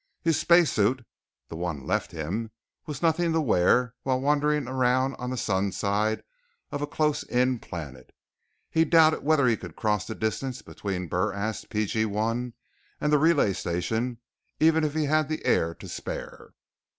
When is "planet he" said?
7.59-8.83